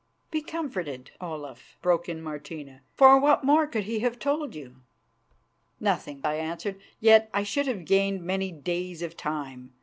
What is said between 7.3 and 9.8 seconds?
I should have gained many days of time.